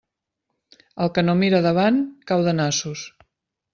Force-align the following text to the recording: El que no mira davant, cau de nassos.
El 1.05 1.11
que 1.17 1.23
no 1.27 1.35
mira 1.43 1.61
davant, 1.67 1.99
cau 2.33 2.47
de 2.49 2.57
nassos. 2.63 3.05